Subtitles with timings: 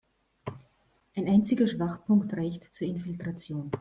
[1.13, 3.69] Ein einziger Schwachpunkt reicht zur Infiltration.